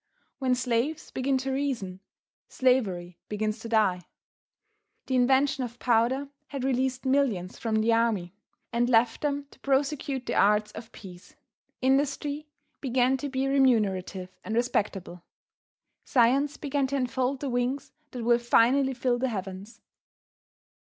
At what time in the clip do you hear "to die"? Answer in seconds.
3.59-4.01